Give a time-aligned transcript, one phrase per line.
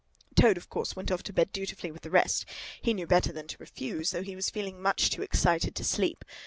[0.33, 3.57] Toad, of course, went off to bed dutifully with the rest—he knew better than to
[3.59, 6.25] refuse—though he was feeling much too excited to sleep.